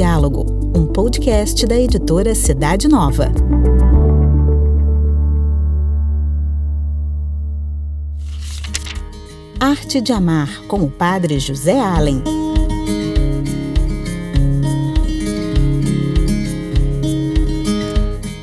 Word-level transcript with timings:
Diálogo, 0.00 0.46
um 0.74 0.86
podcast 0.86 1.66
da 1.66 1.78
editora 1.78 2.34
Cidade 2.34 2.88
Nova. 2.88 3.30
Arte 9.60 10.00
de 10.00 10.10
Amar, 10.10 10.62
com 10.68 10.84
o 10.84 10.90
padre 10.90 11.38
José 11.38 11.78
Allen. 11.78 12.22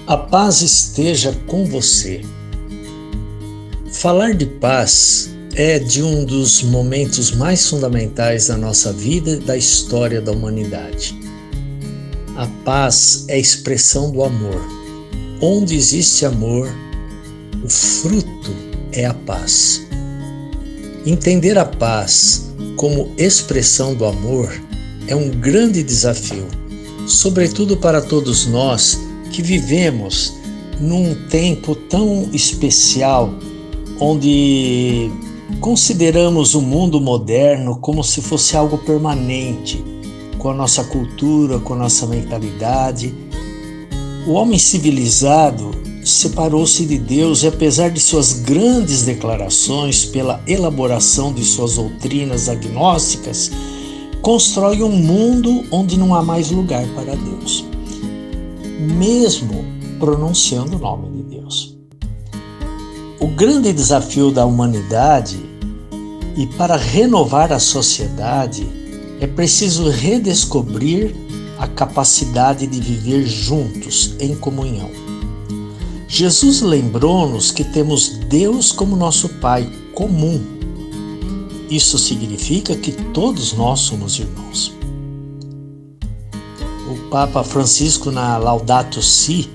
A 0.05 0.15
paz 0.15 0.61
esteja 0.61 1.35
com 1.47 1.65
você. 1.65 2.21
Falar 3.93 4.35
de 4.35 4.45
paz 4.45 5.35
é 5.55 5.79
de 5.79 6.03
um 6.03 6.23
dos 6.23 6.61
momentos 6.61 7.31
mais 7.31 7.67
fundamentais 7.67 8.45
da 8.45 8.55
nossa 8.55 8.93
vida 8.93 9.31
e 9.31 9.39
da 9.39 9.57
história 9.57 10.21
da 10.21 10.31
humanidade. 10.31 11.16
A 12.37 12.45
paz 12.63 13.25
é 13.27 13.39
expressão 13.39 14.11
do 14.11 14.23
amor. 14.23 14.61
Onde 15.41 15.75
existe 15.75 16.23
amor, 16.23 16.69
o 17.65 17.67
fruto 17.67 18.55
é 18.91 19.07
a 19.07 19.13
paz. 19.15 19.81
Entender 21.03 21.57
a 21.57 21.65
paz 21.65 22.53
como 22.75 23.11
expressão 23.17 23.95
do 23.95 24.05
amor 24.05 24.53
é 25.07 25.15
um 25.15 25.31
grande 25.31 25.81
desafio, 25.81 26.45
sobretudo 27.07 27.75
para 27.75 28.03
todos 28.03 28.45
nós 28.45 28.99
que 29.31 29.41
vivemos 29.41 30.31
num 30.79 31.15
tempo 31.29 31.73
tão 31.73 32.29
especial 32.33 33.33
onde 33.99 35.09
consideramos 35.59 36.53
o 36.53 36.61
mundo 36.61 37.01
moderno 37.01 37.77
como 37.77 38.03
se 38.03 38.21
fosse 38.21 38.55
algo 38.55 38.77
permanente, 38.77 39.83
com 40.37 40.49
a 40.49 40.53
nossa 40.53 40.83
cultura, 40.83 41.59
com 41.59 41.73
a 41.73 41.77
nossa 41.77 42.05
mentalidade. 42.05 43.13
O 44.25 44.31
homem 44.31 44.59
civilizado 44.59 45.71
separou-se 46.03 46.85
de 46.85 46.97
Deus 46.97 47.43
e, 47.43 47.47
apesar 47.47 47.89
de 47.89 47.99
suas 47.99 48.33
grandes 48.33 49.03
declarações 49.03 50.05
pela 50.05 50.41
elaboração 50.47 51.33
de 51.33 51.43
suas 51.43 51.75
doutrinas 51.75 52.47
agnósticas, 52.47 53.51
constrói 54.21 54.81
um 54.83 54.91
mundo 54.91 55.65
onde 55.71 55.97
não 55.97 56.15
há 56.15 56.21
mais 56.21 56.51
lugar 56.51 56.85
para 56.95 57.15
Deus, 57.15 57.65
mesmo 58.79 59.65
pronunciando 59.99 60.77
o 60.77 60.79
nome 60.79 61.09
de 61.09 61.23
Deus. 61.35 61.77
O 63.19 63.27
grande 63.27 63.73
desafio 63.73 64.31
da 64.31 64.45
humanidade 64.45 65.37
e 66.37 66.45
para 66.45 66.77
renovar 66.77 67.51
a 67.51 67.59
sociedade 67.59 68.86
é 69.19 69.27
preciso 69.27 69.89
redescobrir 69.89 71.15
a 71.57 71.67
capacidade 71.67 72.67
de 72.67 72.79
viver 72.79 73.25
juntos 73.25 74.15
em 74.19 74.35
comunhão. 74.35 74.89
Jesus 76.07 76.61
lembrou-nos 76.61 77.51
que 77.51 77.63
temos 77.63 78.09
Deus 78.29 78.71
como 78.71 78.95
nosso 78.95 79.27
Pai 79.27 79.69
comum. 79.93 80.39
Isso 81.69 81.97
significa 81.97 82.75
que 82.75 82.91
todos 82.91 83.53
nós 83.53 83.81
somos 83.81 84.17
irmãos. 84.17 84.73
O 86.89 87.09
Papa 87.09 87.43
Francisco, 87.43 88.09
na 88.09 88.37
Laudato 88.37 89.01
Si, 89.01 89.49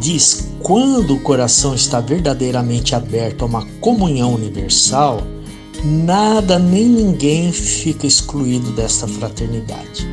diz: 0.00 0.48
quando 0.62 1.14
o 1.14 1.20
coração 1.20 1.74
está 1.74 2.00
verdadeiramente 2.00 2.94
aberto 2.94 3.42
a 3.42 3.46
uma 3.46 3.66
comunhão 3.80 4.34
universal, 4.34 5.22
nada 5.84 6.58
nem 6.58 6.86
ninguém 6.86 7.52
fica 7.52 8.06
excluído 8.06 8.70
desta 8.72 9.06
fraternidade. 9.06 10.08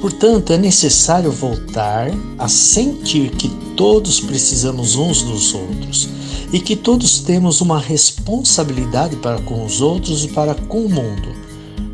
Portanto, 0.00 0.52
é 0.52 0.58
necessário 0.58 1.32
voltar 1.32 2.12
a 2.38 2.48
sentir 2.48 3.30
que 3.30 3.48
todos 3.76 4.20
precisamos 4.20 4.94
uns 4.94 5.22
dos 5.22 5.52
outros 5.54 6.08
e 6.52 6.60
que 6.60 6.76
todos 6.76 7.18
temos 7.20 7.60
uma 7.60 7.80
responsabilidade 7.80 9.16
para 9.16 9.40
com 9.40 9.64
os 9.64 9.80
outros 9.80 10.24
e 10.24 10.28
para 10.28 10.54
com 10.54 10.82
o 10.82 10.88
mundo. 10.88 11.34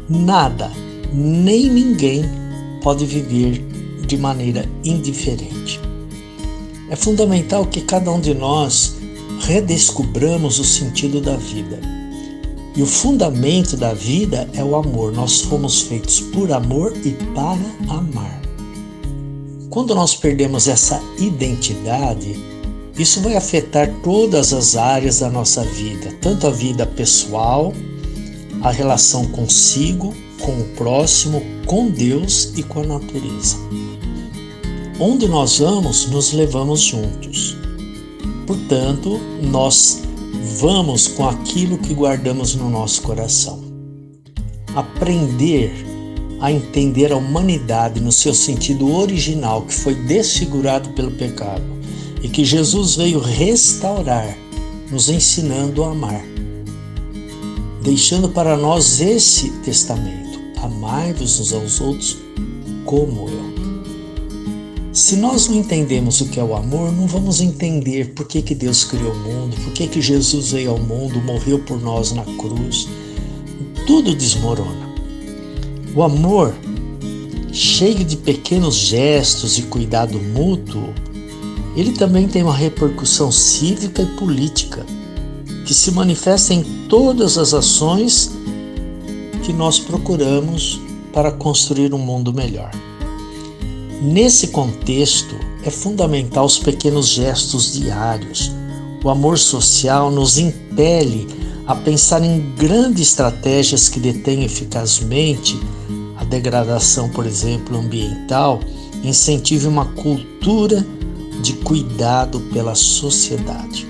Nada, 0.07 0.71
nem 1.13 1.71
ninguém 1.71 2.25
pode 2.83 3.07
viver 3.07 3.65
de 4.07 4.19
maneira 4.19 4.69
indiferente. 4.85 5.81
É 6.91 6.97
fundamental 6.97 7.65
que 7.65 7.81
cada 7.81 8.11
um 8.11 8.21
de 8.21 8.35
nós 8.35 8.97
redescubramos 9.41 10.59
o 10.59 10.65
sentido 10.65 11.23
da 11.23 11.37
vida. 11.37 12.04
E 12.77 12.83
o 12.83 12.87
fundamento 12.87 13.77
da 13.77 13.95
vida 13.95 14.49
é 14.53 14.65
o 14.65 14.75
amor. 14.75 15.13
Nós 15.13 15.43
fomos 15.43 15.83
feitos 15.83 16.21
por 16.21 16.51
amor 16.51 16.93
e 17.05 17.11
para 17.33 17.61
amar. 17.89 18.41
Quando 19.71 19.95
nós 19.95 20.15
perdemos 20.15 20.67
essa 20.67 21.01
identidade, 21.19 22.37
isso 22.99 23.21
vai 23.21 23.37
afetar 23.37 23.93
todas 24.03 24.53
as 24.53 24.77
áreas 24.77 25.19
da 25.21 25.31
nossa 25.31 25.63
vida, 25.65 26.17
tanto 26.21 26.47
a 26.47 26.51
vida 26.51 26.87
pessoal, 26.87 27.73
a 28.63 28.71
relação 28.71 29.27
consigo, 29.27 30.15
com 30.41 30.53
o 30.53 30.65
próximo, 30.77 31.43
com 31.67 31.89
Deus 31.89 32.53
e 32.57 32.63
com 32.63 32.83
a 32.83 32.87
natureza. 32.87 33.57
Onde 35.01 35.27
nós 35.27 35.59
vamos, 35.59 36.07
nos 36.07 36.33
levamos 36.33 36.81
juntos. 36.81 37.57
Portanto, 38.47 39.19
nós 39.43 40.03
vamos 40.45 41.09
com 41.09 41.29
aquilo 41.29 41.79
que 41.79 41.95
guardamos 41.95 42.55
no 42.55 42.69
nosso 42.69 43.03
coração. 43.03 43.63
Aprender 44.75 45.73
a 46.41 46.53
entender 46.53 47.13
a 47.13 47.17
humanidade 47.17 48.01
no 48.01 48.13
seu 48.13 48.35
sentido 48.35 48.93
original, 48.95 49.63
que 49.63 49.75
foi 49.75 49.95
desfigurado 49.95 50.91
pelo 50.91 51.13
pecado 51.13 51.65
e 52.23 52.29
que 52.29 52.45
Jesus 52.45 52.97
veio 52.97 53.19
restaurar, 53.19 54.37
nos 54.91 55.09
ensinando 55.09 55.85
a 55.85 55.91
amar, 55.91 56.25
deixando 57.83 58.29
para 58.29 58.57
nós 58.57 59.01
esse 59.01 59.51
testamento: 59.63 60.39
amai-vos 60.63 61.41
uns 61.41 61.53
aos 61.53 61.81
outros 61.81 62.19
como 62.85 63.29
eu. 63.29 63.54
Se 64.95 65.17
nós 65.17 65.49
não 65.49 65.57
entendemos 65.57 66.21
o 66.21 66.29
que 66.29 66.39
é 66.39 66.45
o 66.45 66.55
amor, 66.55 66.93
não 66.93 67.09
vamos 67.09 67.41
entender 67.41 68.15
por 68.15 68.29
que, 68.29 68.41
que 68.41 68.55
Deus 68.55 68.85
criou 68.85 69.13
o 69.13 69.19
mundo, 69.19 69.57
por 69.65 69.73
que, 69.73 69.89
que 69.89 70.01
Jesus 70.01 70.53
veio 70.53 70.71
ao 70.71 70.79
mundo, 70.79 71.21
morreu 71.21 71.59
por 71.59 71.83
nós 71.83 72.13
na 72.13 72.23
cruz. 72.23 72.87
Tudo 73.89 74.15
desmorona. 74.15 74.89
O 75.97 76.03
amor, 76.05 76.55
cheio 77.53 78.05
de 78.05 78.17
pequenos 78.17 78.77
gestos 78.77 79.59
e 79.59 79.63
cuidado 79.63 80.17
mútuo, 80.21 80.95
ele 81.77 81.91
também 81.91 82.29
tem 82.29 82.45
uma 82.45 82.55
repercussão 82.55 83.33
cívica 83.33 84.01
e 84.01 84.17
política, 84.17 84.87
que 85.67 85.75
se 85.75 85.91
manifesta 85.91 86.55
em 86.55 86.63
todas 86.89 87.37
as 87.37 87.53
ações 87.53 88.31
que 89.43 89.53
nós 89.53 89.81
procuramos 89.81 90.81
para 91.13 91.33
construir 91.33 91.93
um 91.93 91.99
mundo 91.99 92.33
melhor. 92.33 92.71
Nesse 94.05 94.49
contexto, 94.49 95.35
é 95.63 95.71
fundamental 95.71 96.45
os 96.45 96.59
pequenos 96.59 97.09
gestos 97.09 97.73
diários. 97.73 98.53
O 99.03 99.09
amor 99.09 99.39
social 99.39 100.11
nos 100.11 100.37
impele 100.37 101.27
a 101.67 101.75
pensar 101.75 102.23
em 102.23 102.53
grandes 102.55 103.09
estratégias 103.09 103.89
que 103.89 103.99
detêm 103.99 104.45
eficazmente 104.45 105.59
a 106.19 106.25
degradação, 106.25 107.09
por 107.09 107.25
exemplo, 107.25 107.79
ambiental, 107.79 108.61
incentive 109.03 109.67
uma 109.67 109.87
cultura 109.87 110.87
de 111.41 111.55
cuidado 111.55 112.41
pela 112.53 112.75
sociedade. 112.75 113.87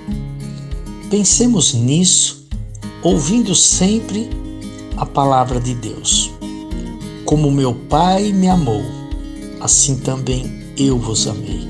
Pensemos 1.11 1.75
nisso, 1.75 2.47
ouvindo 3.03 3.53
sempre 3.53 4.31
a 4.97 5.05
palavra 5.05 5.59
de 5.59 5.75
Deus. 5.75 6.31
Como 7.25 7.51
meu 7.51 7.75
Pai 7.75 8.33
me 8.33 8.49
amou, 8.49 9.04
assim 9.65 9.97
também 9.97 10.63
eu 10.77 10.99
vos 10.99 11.27
amei. 11.27 11.67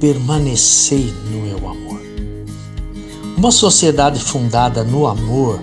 Permanecei 0.00 1.14
no 1.30 1.42
meu 1.42 1.58
amor. 1.58 2.00
Uma 3.38 3.52
sociedade 3.52 4.18
fundada 4.18 4.82
no 4.82 5.06
amor 5.06 5.60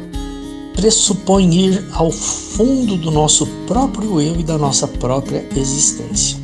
pressupõe 0.73 1.53
ir 1.53 1.85
ao 1.91 2.09
fundo 2.09 2.95
do 2.95 3.11
nosso 3.11 3.45
próprio 3.67 4.21
eu 4.21 4.39
e 4.39 4.43
da 4.43 4.57
nossa 4.57 4.87
própria 4.87 5.45
existência. 5.57 6.37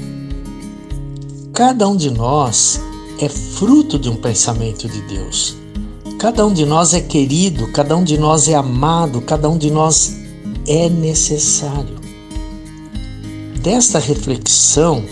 Cada 1.53 1.87
um 1.87 1.95
de 1.95 2.11
nós 2.11 2.81
é 3.17 3.29
fruto 3.29 3.97
de 3.97 4.09
um 4.09 4.17
pensamento 4.17 4.89
de 4.89 5.01
Deus. 5.03 5.55
Cada 6.19 6.45
um 6.45 6.53
de 6.53 6.65
nós 6.65 6.93
é 6.93 6.99
querido, 6.99 7.71
cada 7.71 7.95
um 7.95 8.03
de 8.03 8.17
nós 8.17 8.49
é 8.49 8.55
amado, 8.55 9.21
cada 9.21 9.49
um 9.49 9.57
de 9.57 9.71
nós 9.71 10.17
é 10.67 10.89
necessário 10.89 12.02
desta 13.63 13.98
reflexão, 13.98 15.06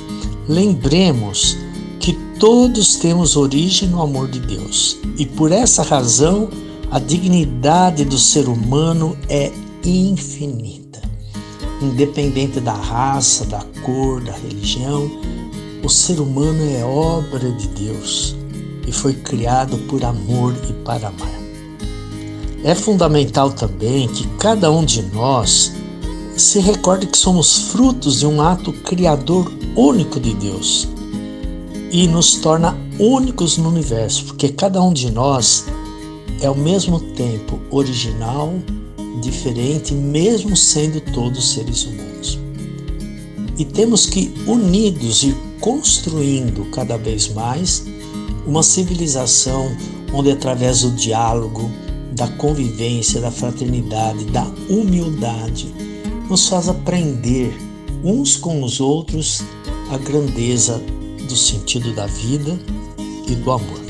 lembremos 0.47 1.57
que 2.01 2.13
todos 2.37 2.97
temos 2.97 3.37
origem 3.37 3.87
no 3.87 4.01
amor 4.01 4.27
de 4.27 4.41
Deus 4.41 4.97
e 5.17 5.25
por 5.25 5.53
essa 5.53 5.81
razão 5.81 6.49
a 6.91 6.99
dignidade 6.99 8.03
do 8.03 8.17
ser 8.17 8.49
humano 8.49 9.17
é 9.29 9.49
infinita. 9.85 10.81
independente 11.81 12.59
da 12.59 12.73
raça, 12.73 13.43
da 13.45 13.63
cor, 13.83 14.21
da 14.21 14.33
religião, 14.33 15.09
o 15.83 15.89
ser 15.89 16.19
humano 16.19 16.61
é 16.69 16.83
obra 16.83 17.51
de 17.53 17.67
Deus 17.69 18.35
e 18.85 18.91
foi 18.91 19.13
criado 19.13 19.77
por 19.87 20.03
amor 20.03 20.53
e 20.69 20.73
para 20.83 21.07
amar. 21.07 21.41
É 22.63 22.75
fundamental 22.75 23.51
também 23.51 24.07
que 24.09 24.27
cada 24.37 24.71
um 24.71 24.85
de 24.85 25.01
nós 25.01 25.73
se 26.41 26.59
recorde 26.59 27.07
que 27.07 27.17
somos 27.17 27.69
frutos 27.69 28.19
de 28.19 28.25
um 28.25 28.41
ato 28.41 28.73
criador 28.73 29.51
único 29.75 30.19
de 30.19 30.33
Deus 30.33 30.87
e 31.91 32.07
nos 32.07 32.35
torna 32.35 32.75
únicos 32.99 33.57
no 33.57 33.69
universo, 33.69 34.25
porque 34.25 34.49
cada 34.49 34.81
um 34.81 34.91
de 34.91 35.11
nós 35.11 35.65
é 36.41 36.47
ao 36.47 36.55
mesmo 36.55 36.99
tempo 36.99 37.59
original, 37.69 38.53
diferente, 39.21 39.93
mesmo 39.93 40.55
sendo 40.57 40.99
todos 41.13 41.53
seres 41.53 41.85
humanos. 41.85 42.39
E 43.57 43.65
temos 43.65 44.07
que, 44.07 44.33
unidos 44.47 45.23
e 45.23 45.35
construindo 45.59 46.65
cada 46.71 46.97
vez 46.97 47.27
mais, 47.33 47.85
uma 48.47 48.63
civilização 48.63 49.75
onde, 50.13 50.31
através 50.31 50.81
do 50.81 50.91
diálogo, 50.91 51.69
da 52.13 52.27
convivência, 52.27 53.21
da 53.21 53.29
fraternidade, 53.29 54.25
da 54.25 54.49
humildade, 54.69 55.71
nos 56.31 56.47
faz 56.47 56.69
aprender 56.69 57.53
uns 58.05 58.37
com 58.37 58.63
os 58.63 58.79
outros 58.79 59.43
a 59.91 59.97
grandeza 59.97 60.81
do 61.27 61.35
sentido 61.35 61.93
da 61.93 62.05
vida 62.05 62.57
e 63.27 63.35
do 63.35 63.51
amor. 63.51 63.81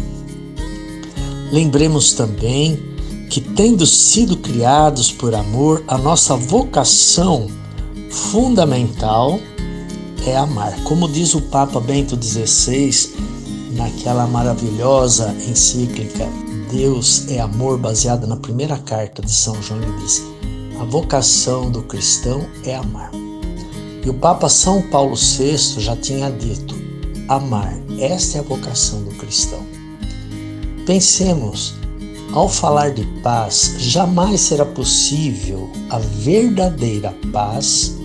Lembremos 1.52 2.14
também 2.14 2.82
que, 3.30 3.40
tendo 3.40 3.86
sido 3.86 4.38
criados 4.38 5.12
por 5.12 5.36
amor, 5.36 5.84
a 5.88 6.00
nossa 6.00 6.36
vocação 6.36 7.48
fundamental 8.10 9.40
é 10.26 10.36
amar. 10.36 10.84
Como 10.84 11.08
diz 11.08 11.36
o 11.36 11.42
Papa 11.42 11.80
Bento 11.80 12.18
XVI 12.20 13.14
naquela 13.74 14.26
maravilhosa 14.26 15.32
encíclica 15.48 16.28
Deus 16.72 17.28
é 17.28 17.40
Amor, 17.40 17.78
baseada 17.78 18.26
na 18.26 18.38
primeira 18.38 18.78
carta 18.78 19.22
de 19.22 19.32
São 19.32 19.62
João, 19.62 19.82
ele 19.82 19.92
diz: 20.00 20.24
a 20.82 20.84
vocação 20.84 21.70
do 21.70 21.84
cristão 21.84 22.50
é 22.66 22.76
amar. 22.76 23.12
E 24.04 24.10
o 24.10 24.16
Papa 24.16 24.50
São 24.50 24.82
Paulo 24.82 25.16
VI 25.16 25.56
já 25.78 25.96
tinha 25.96 26.32
dito: 26.32 26.74
amar. 27.28 27.72
Esta 28.00 28.38
é 28.38 28.42
a 28.42 28.44
vocação 28.44 29.04
do 29.04 29.12
cristão. 29.12 29.64
Pensemos, 30.88 31.76
ao 32.34 32.50
falar 32.50 32.90
de 32.96 33.06
paz, 33.22 33.76
jamais 33.78 34.42
será 34.42 34.66
possível 34.66 35.70
a 35.92 36.00
verdadeira 36.00 37.16
paz 37.32 37.96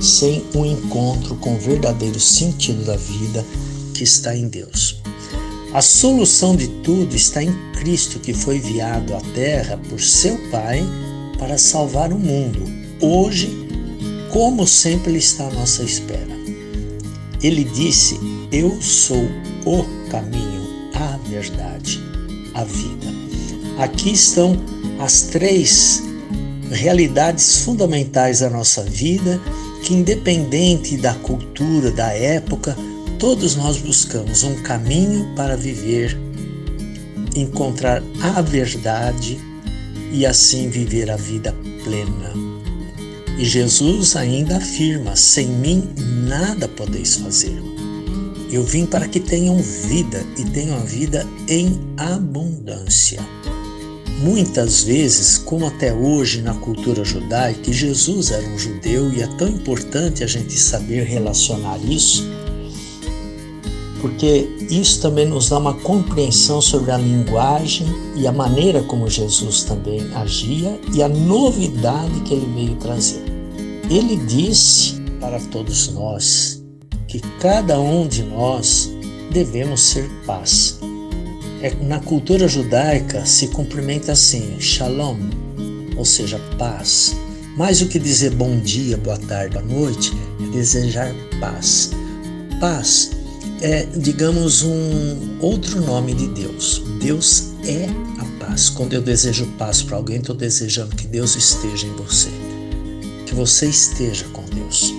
sem 0.00 0.42
um 0.54 0.64
encontro 0.64 1.34
com 1.34 1.54
o 1.54 1.60
verdadeiro 1.60 2.18
sentido 2.18 2.82
da 2.86 2.96
vida 2.96 3.44
que 3.92 4.04
está 4.04 4.34
em 4.34 4.48
Deus. 4.48 5.02
A 5.74 5.82
solução 5.82 6.56
de 6.56 6.66
tudo 6.66 7.14
está 7.14 7.42
em 7.42 7.52
Cristo, 7.74 8.18
que 8.18 8.32
foi 8.32 8.56
enviado 8.56 9.14
à 9.14 9.20
Terra 9.34 9.78
por 9.90 10.00
seu 10.00 10.38
Pai 10.50 10.82
para 11.42 11.58
salvar 11.58 12.12
o 12.12 12.18
mundo. 12.18 12.62
Hoje, 13.00 13.50
como 14.30 14.64
sempre, 14.64 15.10
Ele 15.10 15.18
está 15.18 15.48
à 15.48 15.50
nossa 15.50 15.82
espera. 15.82 16.32
Ele 17.42 17.64
disse: 17.64 18.16
Eu 18.52 18.80
sou 18.80 19.24
o 19.66 19.84
caminho, 20.08 20.62
a 20.94 21.18
verdade, 21.28 22.00
a 22.54 22.62
vida. 22.62 23.08
Aqui 23.76 24.12
estão 24.12 24.56
as 25.00 25.22
três 25.22 26.04
realidades 26.70 27.58
fundamentais 27.64 28.38
da 28.38 28.48
nossa 28.48 28.84
vida 28.84 29.40
que, 29.82 29.94
independente 29.94 30.96
da 30.96 31.12
cultura, 31.12 31.90
da 31.90 32.12
época, 32.12 32.76
todos 33.18 33.56
nós 33.56 33.78
buscamos 33.78 34.44
um 34.44 34.62
caminho 34.62 35.34
para 35.34 35.56
viver, 35.56 36.16
encontrar 37.34 38.00
a 38.22 38.40
verdade 38.40 39.51
e 40.12 40.26
assim 40.26 40.68
viver 40.68 41.10
a 41.10 41.16
vida 41.16 41.54
plena. 41.82 42.32
E 43.38 43.44
Jesus 43.44 44.14
ainda 44.14 44.58
afirma: 44.58 45.16
sem 45.16 45.46
mim 45.46 45.88
nada 46.28 46.68
podeis 46.68 47.16
fazer. 47.16 47.60
Eu 48.50 48.62
vim 48.62 48.84
para 48.84 49.08
que 49.08 49.18
tenham 49.18 49.56
vida 49.56 50.22
e 50.38 50.44
tenham 50.44 50.76
a 50.76 50.84
vida 50.84 51.26
em 51.48 51.80
abundância. 51.96 53.18
Muitas 54.20 54.84
vezes, 54.84 55.38
como 55.38 55.66
até 55.66 55.92
hoje 55.92 56.42
na 56.42 56.54
cultura 56.54 57.02
judaica, 57.02 57.72
Jesus 57.72 58.30
era 58.30 58.46
um 58.46 58.58
judeu 58.58 59.12
e 59.12 59.22
é 59.22 59.26
tão 59.38 59.48
importante 59.48 60.22
a 60.22 60.26
gente 60.26 60.56
saber 60.60 61.04
relacionar 61.04 61.78
isso, 61.78 62.30
porque 64.02 64.48
isso 64.68 65.00
também 65.00 65.24
nos 65.24 65.48
dá 65.48 65.58
uma 65.58 65.74
compreensão 65.74 66.60
sobre 66.60 66.90
a 66.90 66.98
linguagem 66.98 67.86
e 68.16 68.26
a 68.26 68.32
maneira 68.32 68.82
como 68.82 69.08
Jesus 69.08 69.62
também 69.62 70.12
agia 70.12 70.78
e 70.92 71.00
a 71.04 71.08
novidade 71.08 72.20
que 72.22 72.34
ele 72.34 72.52
veio 72.52 72.74
trazer. 72.78 73.22
Ele 73.88 74.16
disse 74.26 75.00
para 75.20 75.38
todos 75.38 75.92
nós 75.92 76.60
que 77.06 77.20
cada 77.38 77.78
um 77.78 78.08
de 78.08 78.24
nós 78.24 78.90
devemos 79.30 79.80
ser 79.80 80.10
paz. 80.26 80.80
É, 81.62 81.72
na 81.84 82.00
cultura 82.00 82.48
judaica 82.48 83.24
se 83.24 83.48
cumprimenta 83.48 84.12
assim, 84.12 84.58
shalom, 84.58 85.16
ou 85.96 86.04
seja, 86.04 86.40
paz. 86.58 87.14
Mais 87.56 87.78
do 87.78 87.86
que 87.86 88.00
dizer 88.00 88.32
bom 88.32 88.58
dia, 88.58 88.96
boa 88.96 89.18
tarde, 89.18 89.54
boa 89.54 89.64
noite, 89.64 90.12
é 90.40 90.50
desejar 90.50 91.14
paz. 91.38 91.92
Paz 92.58 93.21
é, 93.62 93.86
digamos, 93.96 94.62
um 94.62 95.38
outro 95.40 95.80
nome 95.80 96.14
de 96.14 96.28
Deus. 96.28 96.82
Deus 97.00 97.52
é 97.64 97.86
a 98.18 98.44
paz. 98.44 98.68
Quando 98.68 98.92
eu 98.92 99.00
desejo 99.00 99.46
paz 99.56 99.82
para 99.82 99.96
alguém, 99.96 100.18
estou 100.18 100.34
desejando 100.34 100.94
que 100.94 101.06
Deus 101.06 101.36
esteja 101.36 101.86
em 101.86 101.96
você 101.96 102.28
que 103.32 103.36
você 103.36 103.66
esteja 103.66 104.26
com 104.26 104.42
Deus. 104.54 104.94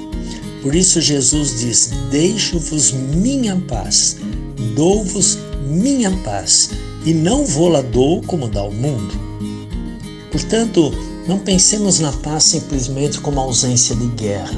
Por 0.63 0.73
isso 0.73 0.99
Jesus 0.99 1.59
diz: 1.59 1.91
Deixo-vos 2.09 2.91
minha 2.91 3.55
paz, 3.67 4.17
dou-vos 4.75 5.37
minha 5.67 6.09
paz, 6.23 6.71
e 7.05 7.13
não 7.13 7.45
vou-la 7.45 7.81
dou 7.81 8.23
como 8.23 8.47
dá 8.47 8.63
o 8.63 8.73
mundo. 8.73 9.13
Portanto, 10.31 10.91
não 11.27 11.37
pensemos 11.37 11.99
na 11.99 12.11
paz 12.11 12.45
simplesmente 12.45 13.19
como 13.19 13.39
ausência 13.39 13.95
de 13.95 14.07
guerra. 14.07 14.57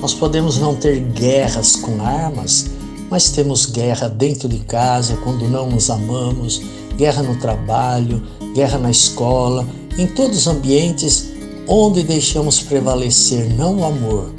Nós 0.00 0.14
podemos 0.14 0.58
não 0.58 0.76
ter 0.76 1.00
guerras 1.00 1.74
com 1.74 2.00
armas, 2.00 2.66
mas 3.10 3.30
temos 3.30 3.66
guerra 3.66 4.08
dentro 4.08 4.48
de 4.48 4.58
casa 4.60 5.16
quando 5.22 5.48
não 5.48 5.70
nos 5.70 5.90
amamos, 5.90 6.60
guerra 6.96 7.22
no 7.22 7.36
trabalho, 7.36 8.22
guerra 8.54 8.78
na 8.78 8.90
escola, 8.90 9.66
em 9.98 10.06
todos 10.06 10.38
os 10.38 10.46
ambientes 10.46 11.32
onde 11.68 12.02
deixamos 12.02 12.60
prevalecer 12.60 13.52
não 13.54 13.78
o 13.78 13.84
amor, 13.84 14.32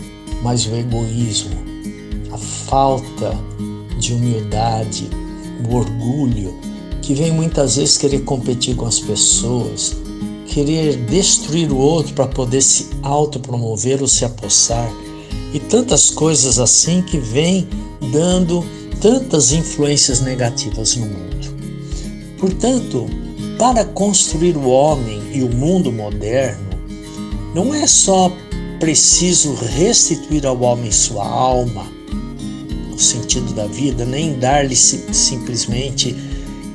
mas 0.44 0.66
o 0.66 0.76
egoísmo, 0.76 1.56
a 2.32 2.38
falta 2.38 3.38
de 4.00 4.14
humildade, 4.14 5.10
o 5.70 5.76
orgulho, 5.76 6.56
que 7.02 7.14
vem 7.14 7.32
muitas 7.32 7.78
vezes 7.78 7.98
querer 7.98 8.20
competir 8.24 8.76
com 8.76 8.86
as 8.86 9.00
pessoas, 9.00 9.96
querer 10.46 10.96
destruir 11.06 11.72
o 11.72 11.78
outro 11.78 12.14
para 12.14 12.28
poder 12.28 12.62
se 12.62 12.90
autopromover 13.02 14.02
ou 14.02 14.08
se 14.08 14.26
apossar, 14.26 14.90
e 15.58 15.60
tantas 15.60 16.12
coisas 16.12 16.60
assim 16.60 17.02
que 17.02 17.18
vêm 17.18 17.68
dando 18.12 18.64
tantas 19.02 19.52
influências 19.52 20.22
negativas 20.22 20.96
no 20.96 21.08
mundo. 21.08 21.48
Portanto, 22.38 23.08
para 23.58 23.84
construir 23.84 24.56
o 24.56 24.70
homem 24.70 25.20
e 25.34 25.42
o 25.42 25.50
mundo 25.50 25.92
moderno, 25.92 26.70
não 27.56 27.74
é 27.74 27.88
só 27.88 28.32
preciso 28.80 29.56
restituir 29.56 30.46
ao 30.46 30.62
homem 30.62 30.92
sua 30.92 31.26
alma, 31.28 31.88
o 32.94 33.00
sentido 33.00 33.52
da 33.54 33.66
vida, 33.66 34.06
nem 34.06 34.38
dar-lhe 34.38 34.76
simplesmente 34.76 36.16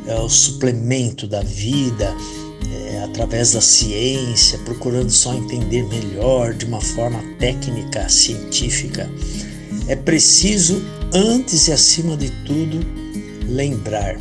é, 0.08 0.18
o 0.18 0.28
suplemento 0.28 1.28
da 1.28 1.40
vida 1.40 2.12
é, 2.70 3.02
através 3.04 3.52
da 3.52 3.60
ciência, 3.60 4.58
procurando 4.64 5.10
só 5.10 5.34
entender 5.34 5.84
melhor 5.84 6.54
de 6.54 6.64
uma 6.64 6.80
forma 6.80 7.22
técnica, 7.38 8.08
científica. 8.08 9.10
É 9.88 9.96
preciso, 9.96 10.82
antes 11.12 11.68
e 11.68 11.72
acima 11.72 12.16
de 12.16 12.30
tudo, 12.44 12.80
lembrar 13.48 14.16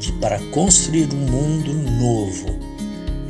que 0.00 0.12
para 0.20 0.38
construir 0.50 1.08
um 1.12 1.30
mundo 1.30 1.72
novo 1.72 2.58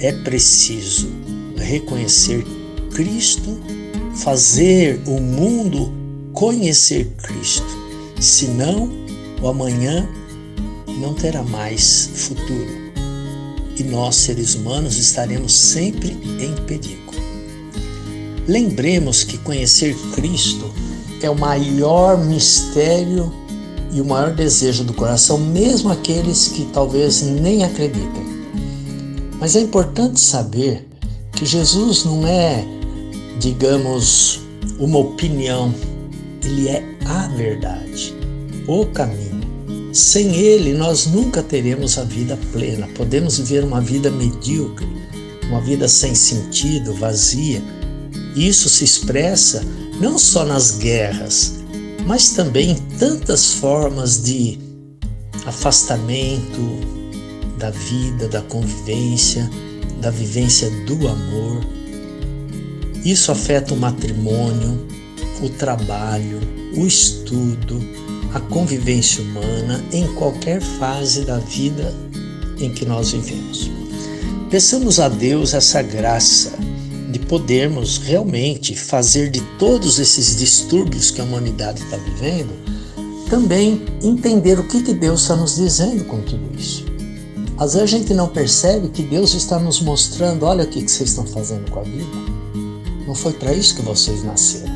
é 0.01 0.13
preciso 0.13 1.09
reconhecer 1.57 2.45
Cristo, 2.93 3.61
fazer 4.15 5.01
o 5.07 5.21
mundo 5.21 5.93
conhecer 6.33 7.07
Cristo. 7.23 7.67
Senão, 8.21 8.91
o 9.41 9.49
amanhã 9.49 10.09
não 11.01 11.15
terá 11.15 11.43
mais 11.45 12.11
futuro 12.13 12.88
e 13.79 13.85
nós, 13.85 14.17
seres 14.17 14.55
humanos, 14.55 14.99
estaremos 14.99 15.53
sempre 15.53 16.11
em 16.41 16.55
perigo. 16.67 17.15
Lembremos 18.47 19.25
que 19.25 19.39
conhecer 19.39 19.95
Cristo 20.15 20.73
é 21.23 21.29
o 21.29 21.39
maior 21.39 22.19
mistério 22.25 23.33
e 23.93 24.01
o 24.01 24.05
maior 24.05 24.35
desejo 24.35 24.85
do 24.85 24.93
coração, 24.93 25.39
mesmo 25.39 25.91
aqueles 25.91 26.49
que 26.49 26.65
talvez 26.73 27.23
nem 27.23 27.65
acreditem. 27.65 28.27
Mas 29.39 29.55
é 29.55 29.61
importante 29.61 30.21
saber 30.21 30.87
que 31.33 31.47
Jesus 31.47 32.05
não 32.05 32.27
é, 32.27 32.65
digamos, 33.39 34.41
uma 34.79 34.99
opinião, 34.99 35.73
ele 36.45 36.69
é 36.69 36.85
a 37.07 37.29
verdade, 37.29 38.15
o 38.67 38.87
caminho. 38.87 39.28
Sem 39.93 40.37
ele, 40.37 40.75
nós 40.75 41.07
nunca 41.07 41.43
teremos 41.43 41.99
a 41.99 42.05
vida 42.05 42.39
plena. 42.53 42.87
Podemos 42.95 43.39
viver 43.39 43.65
uma 43.65 43.81
vida 43.81 44.11
medíocre, 44.11 44.87
uma 45.49 45.61
vida 45.61 45.89
sem 45.89 46.15
sentido, 46.15 46.93
vazia. 46.95 47.63
Isso 48.37 48.69
se 48.69 48.85
expressa 48.85 49.65
não 50.01 50.19
só 50.19 50.45
nas 50.45 50.73
guerras, 50.73 51.55
mas 52.07 52.31
também 52.31 52.71
em 52.71 52.75
tantas 52.99 53.55
formas 53.55 54.23
de 54.23 54.59
afastamento 55.47 56.79
da 57.59 57.71
vida, 57.71 58.29
da 58.29 58.43
convivência, 58.43 59.51
da 60.01 60.11
vivência 60.11 60.71
do 60.85 61.09
amor. 61.09 61.65
Isso 63.05 63.33
afeta 63.33 63.75
o 63.75 63.77
matrimônio, 63.77 64.87
o 65.43 65.49
trabalho, 65.49 66.41
o 66.77 66.87
estudo, 66.87 67.81
a 68.35 68.41
convivência 68.41 69.23
humana 69.23 69.85
em 69.93 70.07
qualquer 70.15 70.61
fase 70.61 71.25
da 71.25 71.39
vida 71.39 71.95
em 72.59 72.73
que 72.73 72.85
nós 72.85 73.13
vivemos. 73.13 73.71
Peçamos 74.51 74.99
a 74.99 75.09
Deus 75.09 75.55
essa 75.55 75.83
graça 75.83 76.53
de 77.11 77.19
podermos 77.19 77.99
realmente 77.99 78.77
fazer 78.77 79.31
de 79.31 79.41
todos 79.59 79.99
esses 79.99 80.37
distúrbios 80.37 81.11
que 81.11 81.21
a 81.21 81.25
humanidade 81.25 81.83
está 81.83 81.97
vivendo, 81.97 82.53
também 83.31 83.83
entender 84.03 84.59
o 84.59 84.67
que, 84.67 84.83
que 84.83 84.93
Deus 84.93 85.23
está 85.23 85.37
nos 85.37 85.57
dizendo 85.57 86.05
com 86.05 86.21
tudo 86.21 86.59
isso. 86.59 86.85
Às 87.59 87.75
vezes 87.75 87.95
a 87.95 87.99
gente 87.99 88.15
não 88.15 88.29
percebe 88.29 88.89
que 88.89 89.03
Deus 89.03 89.35
está 89.35 89.59
nos 89.59 89.81
mostrando: 89.81 90.45
olha 90.45 90.65
o 90.65 90.67
que, 90.67 90.83
que 90.83 90.91
vocês 90.91 91.11
estão 91.11 91.27
fazendo 91.27 91.71
com 91.71 91.81
a 91.81 91.83
vida. 91.83 92.07
Não 93.07 93.15
foi 93.15 93.33
para 93.33 93.53
isso 93.53 93.75
que 93.75 93.83
vocês 93.83 94.23
nasceram. 94.23 94.73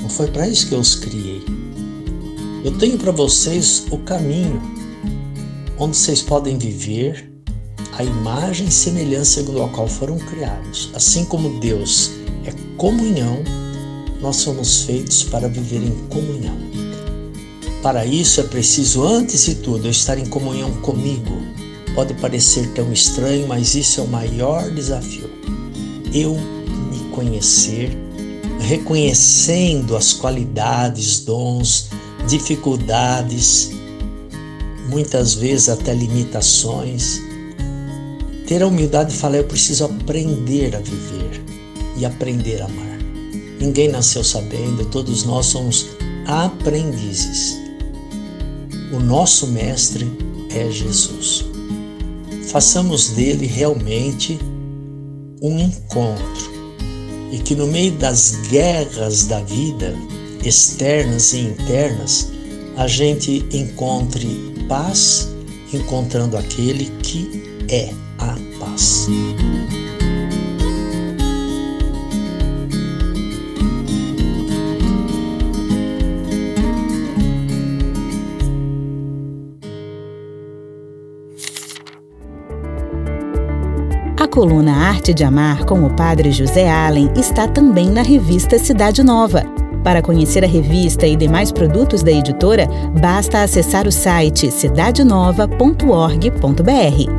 Não 0.00 0.08
foi 0.08 0.28
para 0.28 0.46
isso 0.48 0.68
que 0.68 0.74
eu 0.74 0.80
os 0.80 0.94
criei. 0.94 1.42
Eu 2.64 2.72
tenho 2.76 2.98
para 2.98 3.12
vocês 3.12 3.84
o 3.90 3.98
caminho 3.98 4.60
onde 5.78 5.96
vocês 5.96 6.20
podem 6.20 6.58
viver 6.58 7.30
a 7.96 8.02
imagem 8.02 8.66
e 8.66 8.72
semelhança 8.72 9.42
do 9.42 9.52
qual 9.68 9.86
foram 9.86 10.18
criados. 10.18 10.90
Assim 10.94 11.24
como 11.24 11.60
Deus 11.60 12.10
é 12.44 12.52
comunhão, 12.76 13.42
nós 14.20 14.36
somos 14.36 14.82
feitos 14.82 15.22
para 15.22 15.48
viver 15.48 15.82
em 15.82 15.94
comunhão. 16.08 16.56
Para 17.82 18.04
isso 18.04 18.40
é 18.40 18.44
preciso, 18.44 19.04
antes 19.04 19.46
de 19.46 19.54
tudo, 19.56 19.86
eu 19.86 19.90
estar 19.92 20.18
em 20.18 20.26
comunhão 20.26 20.72
comigo. 20.80 21.40
Pode 21.94 22.12
parecer 22.14 22.72
tão 22.74 22.92
estranho, 22.92 23.46
mas 23.46 23.76
isso 23.76 24.00
é 24.00 24.04
o 24.04 24.08
maior 24.08 24.68
desafio. 24.70 25.30
Eu 26.12 26.34
me 26.90 26.98
conhecer, 27.14 27.96
reconhecendo 28.60 29.96
as 29.96 30.12
qualidades, 30.12 31.20
dons, 31.20 31.88
dificuldades, 32.28 33.70
muitas 34.88 35.34
vezes 35.34 35.68
até 35.68 35.94
limitações, 35.94 37.20
ter 38.46 38.62
a 38.62 38.66
humildade 38.66 39.10
de 39.12 39.16
falar: 39.16 39.38
eu 39.38 39.44
preciso 39.44 39.84
aprender 39.84 40.76
a 40.76 40.80
viver 40.80 41.42
e 41.96 42.04
aprender 42.04 42.62
a 42.62 42.66
amar. 42.66 42.98
Ninguém 43.60 43.88
nasceu 43.88 44.22
sabendo, 44.22 44.84
todos 44.86 45.24
nós 45.24 45.46
somos 45.46 45.88
aprendizes. 46.26 47.58
O 48.92 49.00
nosso 49.00 49.48
mestre 49.48 50.06
é 50.50 50.70
Jesus. 50.70 51.44
Façamos 52.46 53.10
dele 53.10 53.46
realmente 53.46 54.38
um 55.42 55.58
encontro 55.58 56.58
e 57.30 57.38
que 57.38 57.54
no 57.54 57.66
meio 57.66 57.92
das 57.92 58.36
guerras 58.48 59.26
da 59.26 59.40
vida, 59.40 59.94
externas 60.44 61.32
e 61.32 61.40
internas, 61.40 62.32
a 62.76 62.86
gente 62.86 63.44
encontre 63.52 64.54
paz, 64.68 65.28
encontrando 65.72 66.36
aquele 66.36 66.86
que 67.02 67.42
é 67.68 67.92
a 68.18 68.36
paz. 68.58 69.08
A 84.20 84.26
coluna 84.26 84.72
Arte 84.72 85.14
de 85.14 85.24
Amar 85.24 85.64
com 85.64 85.84
o 85.84 85.90
Padre 85.94 86.32
José 86.32 86.68
Allen 86.68 87.10
está 87.16 87.48
também 87.48 87.88
na 87.88 88.02
revista 88.02 88.58
Cidade 88.58 89.02
Nova. 89.02 89.57
Para 89.82 90.02
conhecer 90.02 90.44
a 90.44 90.48
revista 90.48 91.06
e 91.06 91.16
demais 91.16 91.50
produtos 91.52 92.02
da 92.02 92.12
editora, 92.12 92.66
basta 93.00 93.42
acessar 93.42 93.86
o 93.86 93.92
site 93.92 94.50
cidadenova.org.br. 94.50 97.17